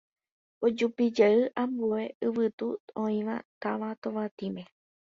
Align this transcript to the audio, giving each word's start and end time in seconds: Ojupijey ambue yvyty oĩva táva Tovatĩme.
Ojupijey 0.65 1.37
ambue 1.61 2.01
yvyty 2.27 2.67
oĩva 3.03 3.35
táva 3.61 3.89
Tovatĩme. 4.01 4.63